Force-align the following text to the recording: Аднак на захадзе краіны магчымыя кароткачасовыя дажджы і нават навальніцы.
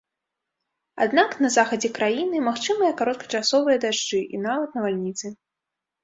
Аднак 1.03 1.33
на 1.43 1.49
захадзе 1.55 1.89
краіны 1.97 2.39
магчымыя 2.45 2.95
кароткачасовыя 3.01 3.77
дажджы 3.83 4.21
і 4.37 4.41
нават 4.47 4.69
навальніцы. 4.79 5.25